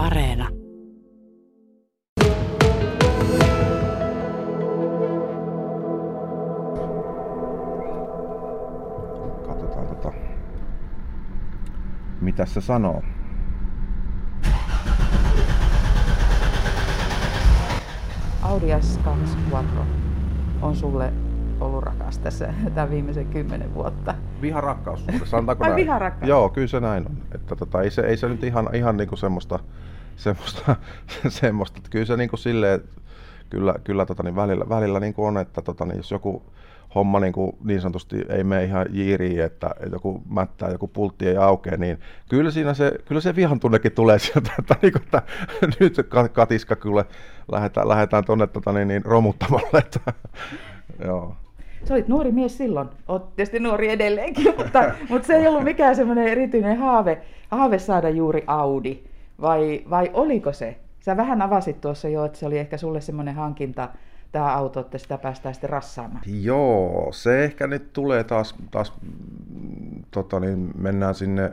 Areena. 0.00 0.48
Katsotaan 9.46 9.86
tota. 9.86 10.12
Mitä 12.20 12.46
se 12.46 12.60
sanoo? 12.60 13.02
Audi 18.42 18.66
S2 18.66 19.08
Quattro 19.52 19.86
on 20.62 20.76
sulle 20.76 21.12
ollut 21.60 21.84
rakas 21.84 22.18
tässä 22.18 22.54
tämän 22.74 22.90
viimeisen 22.90 23.26
kymmenen 23.26 23.74
vuotta. 23.74 24.14
Viha 24.42 24.60
rakkaussuhde, 24.60 25.26
sanotaanko 25.26 25.64
näin? 25.64 25.76
viharakkaus. 25.76 26.28
Joo, 26.28 26.48
kyllä 26.48 26.66
se 26.66 26.80
näin 26.80 27.06
on. 27.06 27.16
Että 27.34 27.56
tota, 27.56 27.82
ei, 27.82 27.90
se, 27.90 28.02
ei 28.02 28.16
se 28.16 28.28
nyt 28.28 28.44
ihan, 28.44 28.68
ihan 28.74 28.96
niinku 28.96 29.16
semmoista, 29.16 29.58
semmoista, 30.16 30.76
semmoista, 31.28 31.78
että 31.78 31.90
kyllä 31.90 32.06
se 32.06 32.16
niinku 32.16 32.36
silleen, 32.36 32.80
kyllä, 33.50 33.74
kyllä 33.84 34.06
tota, 34.06 34.22
niin 34.22 34.36
välillä, 34.36 34.68
välillä 34.68 35.00
niinku 35.00 35.24
on, 35.24 35.38
että 35.38 35.62
tota, 35.62 35.84
niin 35.84 35.96
jos 35.96 36.10
joku 36.10 36.42
homma 36.94 37.20
niin, 37.20 37.32
kuin 37.32 37.56
niin 37.64 37.80
sanotusti 37.80 38.24
ei 38.28 38.44
mene 38.44 38.64
ihan 38.64 38.86
jiiriin, 38.90 39.42
että 39.42 39.70
joku 39.92 40.22
mättää, 40.30 40.70
joku 40.70 40.88
pultti 40.88 41.28
ei 41.28 41.36
aukea, 41.36 41.76
niin 41.76 42.00
kyllä 42.28 42.50
siinä 42.50 42.74
se, 42.74 42.92
kyllä 43.04 43.20
se 43.20 43.36
vihan 43.36 43.60
tunnekin 43.60 43.92
tulee 43.92 44.18
sieltä, 44.18 44.50
että, 44.58 44.76
niin 44.82 44.92
kuin, 44.92 45.02
että 45.02 45.22
nyt 45.80 45.96
katiska 46.32 46.76
kyllä 46.76 47.04
lähdetään, 47.52 47.88
lähdetään 47.88 48.24
tuonne 48.24 48.46
tota, 48.46 48.72
niin, 48.72 48.88
niin, 48.88 49.04
romuttamalle. 49.04 49.78
Että, 49.78 50.12
joo. 51.04 51.36
Sä 51.84 51.94
olit 51.94 52.08
nuori 52.08 52.32
mies 52.32 52.58
silloin, 52.58 52.88
oot 53.08 53.36
tietysti 53.36 53.60
nuori 53.60 53.90
edelleenkin, 53.90 54.54
mutta, 54.58 54.94
mutta 55.08 55.26
se 55.26 55.36
ei 55.36 55.46
ollut 55.46 55.64
mikään 55.64 55.96
semmoinen 55.96 56.28
erityinen 56.28 56.78
haave, 56.78 57.18
haave 57.48 57.78
saada 57.78 58.08
juuri 58.08 58.44
Audi, 58.46 58.98
vai, 59.40 59.84
vai 59.90 60.10
oliko 60.12 60.52
se? 60.52 60.76
Sä 61.00 61.16
vähän 61.16 61.42
avasit 61.42 61.80
tuossa 61.80 62.08
jo, 62.08 62.24
että 62.24 62.38
se 62.38 62.46
oli 62.46 62.58
ehkä 62.58 62.76
sulle 62.76 63.00
semmoinen 63.00 63.34
hankinta, 63.34 63.88
tämä 64.32 64.54
auto, 64.54 64.80
että 64.80 64.98
sitä 64.98 65.18
päästään 65.18 65.54
sitten 65.54 65.70
rassaamaan. 65.70 66.22
Joo, 66.42 67.08
se 67.12 67.44
ehkä 67.44 67.66
nyt 67.66 67.92
tulee 67.92 68.24
taas, 68.24 68.54
taas 68.70 68.92
tota 70.10 70.40
niin, 70.40 70.70
mennään 70.78 71.14
sinne 71.14 71.52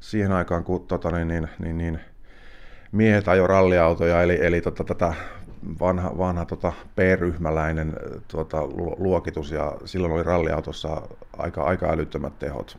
siihen 0.00 0.32
aikaan, 0.32 0.64
kun 0.64 0.86
tota 0.86 1.10
niin, 1.10 1.28
niin, 1.28 1.48
niin, 1.58 1.78
niin, 1.78 2.00
miehet 2.92 3.28
ajo 3.28 3.46
ralliautoja, 3.46 4.22
eli, 4.22 4.38
eli 4.40 4.60
tota, 4.60 4.84
tätä 4.84 5.14
vanha, 5.80 6.18
vanha 6.18 6.44
tota 6.44 6.72
P-ryhmäläinen 6.96 7.96
tota, 8.28 8.66
lu- 8.66 8.96
luokitus, 8.98 9.50
ja 9.50 9.76
silloin 9.84 10.12
oli 10.12 10.22
ralliautossa 10.22 11.02
aika, 11.38 11.62
aika 11.62 11.86
älyttömät 11.86 12.38
tehot. 12.38 12.78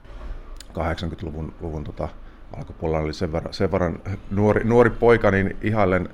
80-luvun 0.70 1.53
luvun, 1.61 1.83
tota, 1.83 2.09
alkupuolella 2.58 3.05
oli 3.05 3.14
sen 3.14 3.31
verran, 3.31 3.53
sen 3.53 3.72
verran 3.72 4.00
nuori, 4.31 4.64
nuori 4.64 4.89
poika, 4.89 5.31
niin 5.31 5.58
ihailen, 5.61 6.09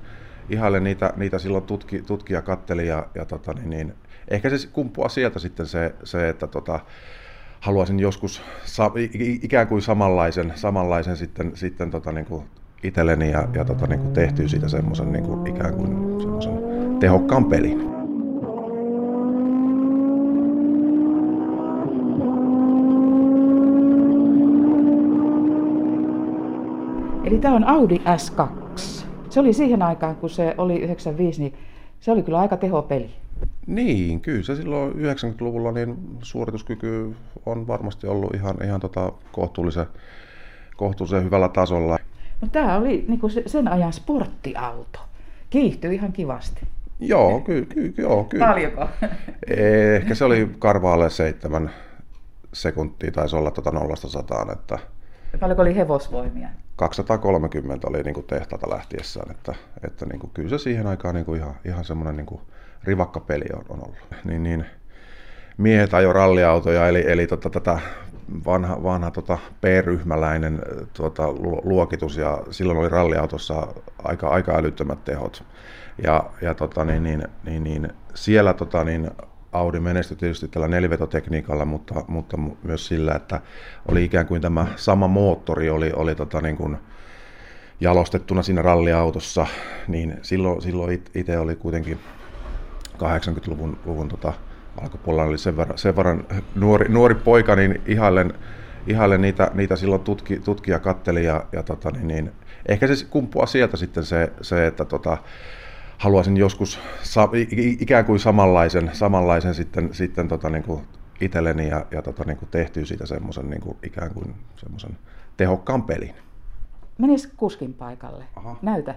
ihailen 0.48 0.84
niitä, 0.84 1.12
niitä 1.16 1.38
silloin 1.38 1.64
tutki, 1.64 2.02
tutkija 2.02 2.42
katteli 2.42 2.86
ja, 2.86 3.06
ja 3.14 3.24
tota, 3.24 3.52
niin, 3.52 3.70
niin, 3.70 3.94
ehkä 4.28 4.50
se 4.50 4.68
kumpuaa 4.68 5.08
sieltä 5.08 5.38
sitten 5.38 5.66
se, 5.66 5.94
se 6.04 6.28
että 6.28 6.46
tota, 6.46 6.80
haluaisin 7.60 8.00
joskus 8.00 8.42
sa, 8.64 8.90
ikään 9.42 9.68
kuin 9.68 9.82
samanlaisen, 9.82 10.52
samanlaisen 10.54 11.16
sitten, 11.16 11.56
sitten 11.56 11.90
tota, 11.90 12.12
niin 12.12 12.26
kuin 12.26 12.44
itselleni 12.82 13.30
ja, 13.30 13.48
ja 13.54 13.64
tota, 13.64 13.86
niin 13.86 14.00
kuin 14.00 14.12
tehtyä 14.12 14.48
siitä 14.48 14.68
semmoisen 14.68 15.12
niin 15.12 15.24
kuin, 15.24 15.46
ikään 15.46 15.74
kuin 15.74 16.20
semmoisen 16.20 16.58
tehokkaan 17.00 17.44
pelin. 17.44 17.94
Eli 27.24 27.38
tämä 27.38 27.54
on 27.54 27.64
Audi 27.64 27.96
S2. 27.96 28.48
Se 29.30 29.40
oli 29.40 29.52
siihen 29.52 29.82
aikaan, 29.82 30.16
kun 30.16 30.30
se 30.30 30.54
oli 30.58 30.76
95, 30.76 31.42
niin 31.42 31.54
se 32.00 32.10
oli 32.10 32.22
kyllä 32.22 32.38
aika 32.38 32.56
tehopeli. 32.56 33.10
Niin, 33.66 34.20
kyllä 34.20 34.42
se 34.42 34.56
silloin 34.56 34.92
90-luvulla 34.92 35.72
niin 35.72 35.96
suorituskyky 36.22 37.14
on 37.46 37.66
varmasti 37.66 38.06
ollut 38.06 38.34
ihan, 38.34 38.56
ihan 38.64 38.80
tota 38.80 39.12
kohtuullisen, 39.32 39.86
kohtuullisen 40.76 41.24
hyvällä 41.24 41.48
tasolla. 41.48 41.98
No 42.40 42.48
tämä 42.52 42.76
oli 42.76 43.04
niin 43.08 43.30
se, 43.30 43.42
sen 43.46 43.68
ajan 43.68 43.92
sporttiauto. 43.92 44.98
Kiihtyi 45.50 45.94
ihan 45.94 46.12
kivasti. 46.12 46.60
Joo, 47.00 47.40
kyllä, 47.40 47.66
kyllä, 47.66 47.92
joo, 47.98 48.24
kyllä. 48.24 48.46
Paljonko? 48.46 48.88
Ehkä 49.96 50.14
se 50.14 50.24
oli 50.24 50.50
karvaalle 50.58 51.10
seitsemän 51.10 51.70
sekuntia, 52.52 53.12
taisi 53.12 53.36
olla 53.36 53.50
tuota 53.50 53.70
nollasta 53.70 54.08
sataan, 54.08 54.52
että 54.52 54.78
Paljonko 55.40 55.62
oli 55.62 55.76
hevosvoimia? 55.76 56.48
230 56.76 57.88
oli 57.88 58.02
niin 58.02 58.14
kuin 58.14 58.26
tehtaalta 58.26 58.70
lähtiessään, 58.70 59.30
että, 59.30 59.54
että 59.84 60.06
niin 60.06 60.18
kuin, 60.18 60.30
kyllä 60.34 60.48
se 60.48 60.58
siihen 60.58 60.86
aikaan 60.86 61.14
niin 61.14 61.24
kuin 61.24 61.40
ihan, 61.40 61.54
ihan 61.64 61.84
semmoinen 61.84 62.16
niin 62.16 62.26
kuin 62.26 62.40
rivakka 62.84 63.20
peli 63.20 63.44
on, 63.56 63.64
on 63.68 63.84
ollut. 63.84 63.98
Niin, 64.24 64.42
niin, 64.42 64.64
miehet 65.58 65.94
ajo 65.94 66.12
ralliautoja, 66.12 66.88
eli, 66.88 67.04
eli 67.06 67.26
tota, 67.26 67.50
tätä 67.50 67.78
vanha, 68.46 68.82
vanha 68.82 69.10
tota 69.10 69.38
P-ryhmäläinen 69.60 70.62
lu- 71.38 71.60
luokitus, 71.64 72.16
ja 72.16 72.42
silloin 72.50 72.78
oli 72.78 72.88
ralliautossa 72.88 73.66
aika, 74.04 74.28
aika 74.28 74.56
älyttömät 74.56 75.04
tehot. 75.04 75.44
Ja, 76.02 76.24
ja 76.42 76.54
tota, 76.54 76.84
niin, 76.84 77.02
niin, 77.02 77.24
niin, 77.44 77.64
niin, 77.64 77.88
siellä 78.14 78.54
tota, 78.54 78.84
niin, 78.84 79.10
Audi 79.52 79.80
menestyi 79.80 80.16
tietysti 80.16 80.48
tällä 80.48 80.68
nelivetotekniikalla, 80.68 81.64
mutta, 81.64 82.04
mutta 82.08 82.36
mu- 82.36 82.56
myös 82.62 82.86
sillä, 82.86 83.14
että 83.14 83.40
oli 83.88 84.04
ikään 84.04 84.26
kuin 84.26 84.40
tämä 84.42 84.66
sama 84.76 85.08
moottori 85.08 85.70
oli, 85.70 85.92
oli 85.92 86.14
tota, 86.14 86.40
niin 86.40 86.56
kuin 86.56 86.76
jalostettuna 87.80 88.42
siinä 88.42 88.62
ralliautossa, 88.62 89.46
niin 89.88 90.18
silloin, 90.22 90.62
silloin 90.62 91.02
itse 91.14 91.38
oli 91.38 91.56
kuitenkin 91.56 91.98
80-luvun 92.94 93.78
luvun, 93.84 94.08
tota, 94.08 94.32
alkupuolella 94.82 95.28
oli 95.28 95.38
sen 95.38 95.56
verran, 95.56 95.78
sen 95.78 95.96
verran 95.96 96.26
nuori, 96.54 96.88
nuori 96.88 97.14
poika, 97.14 97.56
niin 97.56 97.82
ihailen, 97.86 98.34
ihailen 98.86 99.20
niitä, 99.20 99.50
niitä 99.54 99.76
silloin 99.76 100.02
tutki, 100.02 100.38
tutkija 100.38 100.78
katteli 100.78 101.24
ja, 101.24 101.44
ja 101.52 101.62
tota, 101.62 101.90
niin, 101.90 102.08
niin, 102.08 102.32
ehkä 102.68 102.86
se 102.86 103.06
kumpuaa 103.06 103.46
sieltä 103.46 103.76
sitten 103.76 104.04
se, 104.04 104.32
se 104.40 104.66
että 104.66 104.84
tota, 104.84 105.18
haluaisin 105.98 106.36
joskus 106.36 106.80
sa, 107.02 107.28
ikään 107.80 108.04
kuin 108.04 108.20
samanlaisen, 108.20 108.90
samanlaisen 108.92 109.54
sitten, 109.54 109.88
sitten 109.92 110.28
tota, 110.28 110.50
niin 110.50 110.64
kuin 110.64 110.80
itselleni 111.20 111.68
ja, 111.68 111.86
ja 111.90 112.02
tota, 112.02 112.24
niin 112.24 112.36
kuin 112.36 112.48
tehtyä 112.50 112.84
siitä 112.84 113.06
semmoisen 113.06 113.50
niin 113.50 113.60
kuin, 113.60 113.76
ikään 113.82 114.14
kuin 114.14 114.34
semmoisen 114.56 114.98
tehokkaan 115.36 115.82
pelin. 115.82 116.14
Menis 116.98 117.26
kuskin 117.36 117.74
paikalle. 117.74 118.24
Aha. 118.36 118.56
Näytä. 118.62 118.94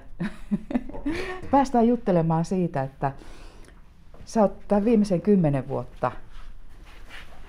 Päästään 1.52 1.88
juttelemaan 1.88 2.46
siitä, 2.46 2.84
että 2.84 3.12
sä 4.28 4.42
oot 4.42 4.68
tämän 4.68 4.86
viimeisen 4.86 5.22
kymmenen 5.22 5.68
vuotta 5.68 6.12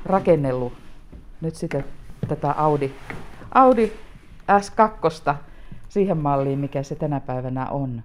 rakennellut 0.05 0.73
nyt 1.41 1.55
sitten 1.55 1.85
tätä 2.29 2.53
Audi, 2.53 2.91
Audi 3.55 3.93
S2 4.51 5.35
siihen 5.89 6.17
malliin, 6.17 6.59
mikä 6.59 6.83
se 6.83 6.95
tänä 6.95 7.21
päivänä 7.21 7.67
on. 7.67 8.03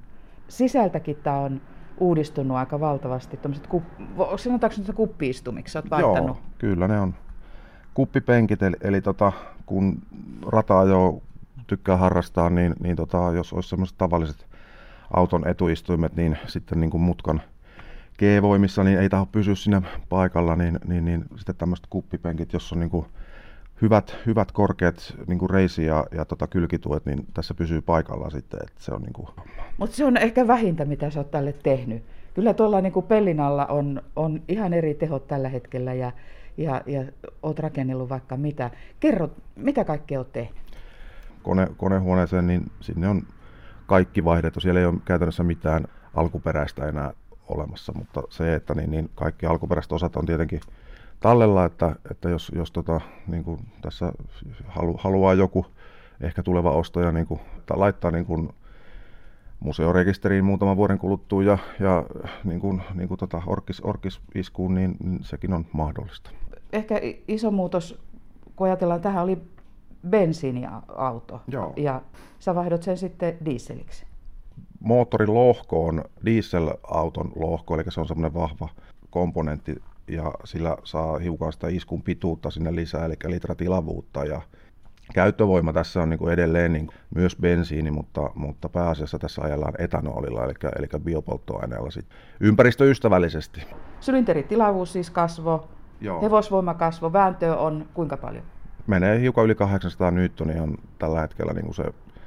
Sisältäkin 0.48 1.16
tämä 1.16 1.40
on 1.40 1.62
uudistunut 1.98 2.58
aika 2.58 2.80
valtavasti. 2.80 3.38
Tuommoiset 3.38 3.68
kup, 3.68 3.84
sanotaanko 4.36 4.78
nyt 4.78 4.96
kuppiistumiksi? 4.96 5.80
Vaihtanut. 5.90 6.38
Joo, 6.38 6.46
kyllä 6.58 6.88
ne 6.88 7.00
on 7.00 7.14
kuppipenkit, 7.94 8.64
eli, 8.64 8.76
eli 8.82 9.02
tota, 9.02 9.32
kun 9.66 10.02
rataa 10.48 10.84
jo 10.84 11.22
tykkää 11.68 11.98
harrastaa, 11.98 12.50
niin, 12.50 12.74
niin 12.80 12.96
tota, 12.96 13.18
jos 13.36 13.54
olisi 13.54 13.70
semmoiset 13.70 13.98
tavalliset 13.98 14.46
auton 15.14 15.48
etuistuimet, 15.48 16.16
niin 16.16 16.38
sitten 16.48 16.80
niin 16.80 16.90
kuin 16.90 17.02
mutkan 17.02 17.42
G-voimissa 18.24 18.84
niin 18.84 19.00
ei 19.00 19.10
taho 19.10 19.26
pysyä 19.26 19.56
siinä 19.56 19.82
paikalla, 20.10 20.56
niin, 20.56 20.80
niin, 20.88 21.06
niin 21.06 21.26
sitten 21.36 21.56
tämmöiset 21.56 21.88
kuppipenkit, 21.90 22.54
jos 22.54 22.74
on 22.74 22.80
niin 22.80 22.90
kuin 22.90 23.06
hyvät, 23.82 24.18
hyvät 24.26 24.52
korkeat 24.52 25.16
niin 25.28 25.40
kuin 25.40 25.50
reisi- 25.50 25.86
ja, 25.86 26.06
ja 26.12 26.26
tota 26.26 26.48
kylkituet, 26.48 27.06
niin 27.06 27.26
tässä 27.34 27.54
pysyy 27.54 27.82
paikallaan 27.82 28.32
sitten, 28.32 28.60
että 28.64 28.84
se 28.84 28.94
on 28.94 29.02
niin 29.02 29.14
kuin, 29.14 29.28
Mutta 29.78 29.96
se 29.96 30.06
on 30.06 30.18
ehkä 30.18 30.48
vähintä, 30.48 30.86
mitä 30.86 31.10
sä 31.10 31.20
oot 31.20 31.32
tälle 31.32 31.54
tehnyt. 31.54 32.04
Kyllä 32.34 32.54
tuolla 32.54 32.82
niin 32.82 32.94
kuin 32.94 33.06
pellin 33.06 33.40
alla 33.40 33.66
on, 33.66 34.02
on 34.16 34.42
ihan 34.48 34.74
eri 34.74 34.94
tehot 34.94 35.28
tällä 35.28 35.50
hetkellä 35.50 35.94
ja, 35.94 36.12
ja, 36.58 36.82
ja 36.86 37.04
oot 37.44 37.60
rakennellut 37.60 38.10
vaikka 38.10 38.38
mitä. 38.38 38.72
Kerro, 39.00 39.30
mitä 39.56 39.84
kaikkea 39.84 40.20
oot 40.20 40.32
tehnyt? 40.32 40.64
kone, 41.44 41.68
konehuoneeseen, 41.78 42.48
niin 42.48 42.72
sinne 42.82 43.08
on 43.08 43.22
kaikki 43.86 44.26
vaihdettu. 44.26 44.60
Siellä 44.60 44.80
ei 44.80 44.86
ole 44.86 45.00
käytännössä 45.06 45.44
mitään 45.44 45.88
alkuperäistä 46.14 46.88
enää 46.88 47.14
olemassa, 47.48 47.94
mutta 47.96 48.24
se, 48.30 48.56
että 48.56 48.76
niin, 48.76 48.92
niin 48.92 49.10
kaikki 49.16 49.46
alkuperäiset 49.46 49.92
osat 49.92 50.16
on 50.16 50.26
tietenkin 50.26 50.60
tallella, 51.20 51.66
että, 51.66 51.96
että 52.12 52.30
jos, 52.30 52.52
jos 52.56 52.72
tota, 52.72 53.02
niin 53.28 53.44
kuin 53.44 53.60
tässä 53.82 54.14
halu, 54.68 54.98
haluaa 54.98 55.34
joku 55.34 55.66
ehkä 56.22 56.44
tuleva 56.44 56.72
ostaja 56.72 57.12
niin 57.12 57.28
kuin, 57.28 57.40
tai 57.66 57.78
laittaa 57.78 58.12
niin 58.12 58.26
kuin 58.26 58.50
museorekisteriin 59.60 60.46
muutaman 60.46 60.78
vuoden 60.78 60.98
kuluttua 60.98 61.44
ja, 61.44 61.58
ja 61.80 62.06
niin 62.44 62.60
kuin, 62.60 62.82
niin 62.94 63.08
kuin 63.08 63.18
tota 63.18 63.42
orkis, 63.48 63.82
orkis 63.82 64.22
iskuun, 64.36 64.74
niin, 64.74 64.96
niin 65.04 65.24
sekin 65.24 65.54
on 65.54 65.66
mahdollista. 65.74 66.32
Ehkä 66.74 67.02
iso 67.28 67.52
muutos, 67.52 68.00
kun 68.56 68.68
ajatellaan, 68.68 69.02
tähän 69.02 69.24
oli 69.24 69.42
bensiiniauto. 70.10 71.42
Joo. 71.48 71.74
Ja 71.76 72.02
sä 72.40 72.56
vaihdot 72.56 72.84
sen 72.84 72.98
sitten 72.98 73.38
dieseliksi. 73.46 74.06
Moottorin 74.84 75.34
lohko 75.34 75.86
on 75.86 76.04
dieselauton 76.26 77.32
lohko, 77.36 77.76
eli 77.76 77.84
se 77.90 78.00
on 78.00 78.08
semmoinen 78.08 78.34
vahva 78.34 78.70
komponentti 79.10 79.76
ja 80.08 80.32
sillä 80.44 80.78
saa 80.84 81.20
hiukan 81.20 81.54
sitä 81.54 81.68
iskun 81.68 82.02
pituutta 82.02 82.52
sinne 82.52 82.76
lisää, 82.76 83.06
eli 83.06 83.16
litratilavuutta 83.26 84.26
ja 84.26 84.42
käyttövoima 85.14 85.74
tässä 85.74 86.02
on 86.02 86.10
niin 86.10 86.30
edelleen 86.30 86.74
niin 86.74 86.90
myös 87.16 87.36
bensiini, 87.36 87.92
mutta, 87.92 88.30
mutta 88.36 88.70
pääasiassa 88.70 89.20
tässä 89.20 89.42
ajellaan 89.42 89.74
etanolilla, 89.78 90.46
eli, 90.46 90.54
eli 90.78 90.88
biopolttoaineella 91.04 91.92
sit 91.92 92.06
ympäristöystävällisesti. 92.40 93.62
Sylinteritilavuus 94.00 94.94
siis 94.94 95.10
kasvo, 95.10 95.68
Joo. 96.02 96.22
hevosvoima 96.22 96.74
kasvo, 96.74 97.14
vääntö 97.14 97.56
on 97.56 97.86
kuinka 97.94 98.18
paljon? 98.18 98.44
Menee 98.88 99.20
hiukan 99.20 99.46
yli 99.46 99.56
800 99.56 100.12
newtonia 100.12 100.64
on 100.64 100.78
tällä 101.00 101.22
hetkellä 101.22 101.54
niin 101.54 101.66
kuin 101.66 101.76
se 101.76 101.84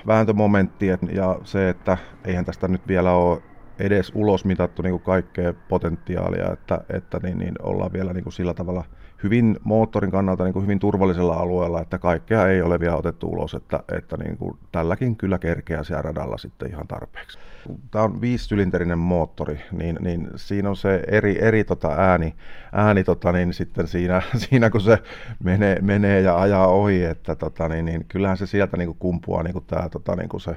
vääntömomentti 0.06 0.86
ja 0.86 1.38
se, 1.44 1.68
että 1.68 1.98
eihän 2.24 2.44
tästä 2.44 2.68
nyt 2.68 2.88
vielä 2.88 3.12
ole 3.12 3.42
edes 3.78 4.12
ulos 4.14 4.44
mitattu 4.44 4.82
niin 4.82 4.92
kuin 4.92 5.02
kaikkea 5.02 5.54
potentiaalia, 5.68 6.52
että, 6.52 6.80
että 6.88 7.20
niin, 7.22 7.38
niin 7.38 7.54
ollaan 7.62 7.92
vielä 7.92 8.12
niin 8.12 8.24
kuin 8.24 8.32
sillä 8.32 8.54
tavalla 8.54 8.84
hyvin 9.22 9.56
moottorin 9.64 10.10
kannalta 10.10 10.44
niin 10.44 10.52
kuin 10.52 10.62
hyvin 10.62 10.78
turvallisella 10.78 11.34
alueella, 11.34 11.80
että 11.80 11.98
kaikkea 11.98 12.48
ei 12.48 12.62
ole 12.62 12.80
vielä 12.80 12.96
otettu 12.96 13.28
ulos, 13.28 13.54
että, 13.54 13.80
että 13.96 14.16
niin 14.16 14.36
kuin 14.36 14.58
tälläkin 14.72 15.16
kyllä 15.16 15.38
kerkeää 15.38 15.82
siellä 15.82 16.02
radalla 16.02 16.38
sitten 16.38 16.70
ihan 16.70 16.86
tarpeeksi. 16.86 17.38
Tämä 17.90 18.04
on 18.04 18.20
viisisylinterinen 18.20 18.98
moottori, 18.98 19.60
niin, 19.72 19.98
niin 20.00 20.28
siinä 20.36 20.68
on 20.68 20.76
se 20.76 21.02
eri, 21.06 21.44
eri 21.44 21.64
tota 21.64 21.88
ääni, 21.88 22.34
ääni 22.72 23.04
tota, 23.04 23.32
niin 23.32 23.54
sitten 23.54 23.86
siinä, 23.86 24.22
siinä, 24.48 24.70
kun 24.70 24.80
se 24.80 24.98
menee, 25.44 25.78
menee 25.80 26.20
ja 26.20 26.40
ajaa 26.40 26.66
ohi, 26.66 27.04
että 27.04 27.34
tota, 27.34 27.68
niin, 27.68 27.84
niin 27.84 28.04
kyllähän 28.08 28.36
se 28.36 28.46
sieltä 28.46 28.76
niin 28.76 28.88
kuin 28.88 28.98
kumpuaa 28.98 29.42
niin 29.42 29.52
kuin 29.52 29.64
tämä, 29.66 29.88
tota, 29.88 30.16
niin 30.16 30.28
kuin 30.28 30.40
se 30.40 30.56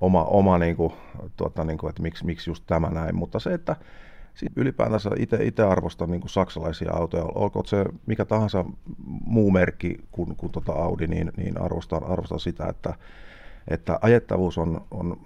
oma, 0.00 0.24
oma 0.24 0.58
niin 0.58 0.76
kuin, 0.76 0.92
tuota, 1.36 1.64
niin 1.64 1.78
kuin, 1.78 1.90
että 1.90 2.02
miksi, 2.02 2.26
miksi 2.26 2.50
just 2.50 2.64
tämä 2.66 2.90
näin, 2.90 3.16
mutta 3.16 3.38
se, 3.38 3.54
että 3.54 3.76
ylipäätänsä 4.56 5.10
itse 5.40 5.62
arvostan 5.62 6.10
niin 6.10 6.20
kuin 6.20 6.30
saksalaisia 6.30 6.92
autoja, 6.92 7.24
olkoon 7.24 7.66
se 7.66 7.84
mikä 8.06 8.24
tahansa 8.24 8.64
muu 9.06 9.50
merkki 9.50 9.96
kuin, 10.12 10.36
kuin 10.36 10.52
tuota 10.52 10.72
Audi, 10.72 11.06
niin, 11.06 11.32
niin 11.36 11.60
arvostan, 11.60 12.04
arvostan 12.04 12.40
sitä, 12.40 12.66
että, 12.66 12.94
että 13.68 13.98
ajettavuus 14.02 14.58
on, 14.58 14.86
on 14.90 15.20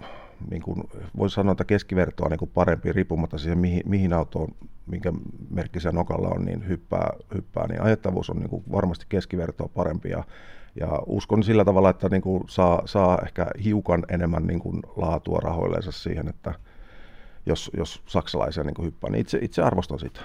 niin 0.51 0.61
kuin, 0.61 0.83
voisi 1.17 1.33
sanoa, 1.33 1.51
että 1.51 1.63
keskivertoa 1.63 2.29
niin 2.29 2.39
kuin 2.39 2.51
parempi 2.53 2.91
riippumatta 2.91 3.37
siihen, 3.37 3.57
mihin, 3.57 3.83
mihin 3.85 4.13
autoon, 4.13 4.47
minkä 4.85 5.13
merkki 5.49 5.79
se 5.79 5.91
nokalla 5.91 6.29
on, 6.29 6.45
niin 6.45 6.67
hyppää, 6.67 7.09
hyppää 7.33 7.67
niin 7.67 7.81
ajettavuus 7.81 8.29
on 8.29 8.37
niin 8.37 8.49
kuin 8.49 8.63
varmasti 8.71 9.05
keskivertoa 9.09 9.67
parempi 9.67 10.09
ja 10.09 10.23
ja 10.79 11.01
uskon 11.05 11.43
sillä 11.43 11.65
tavalla, 11.65 11.89
että 11.89 12.09
niin 12.09 12.21
kuin 12.21 12.43
saa, 12.47 12.81
saa 12.85 13.19
ehkä 13.25 13.47
hiukan 13.63 14.05
enemmän 14.09 14.47
niin 14.47 14.59
kuin 14.59 14.79
laatua 14.95 15.39
rahoilleensa 15.39 15.91
siihen, 15.91 16.27
että 16.27 16.53
jos, 17.45 17.71
jos 17.77 18.01
saksalaisia 18.05 18.63
niin 18.63 18.73
kuin 18.73 18.85
hyppää, 18.85 19.09
niin 19.09 19.21
itse, 19.21 19.39
itse 19.41 19.61
arvostan 19.61 19.99
sitä. 19.99 20.21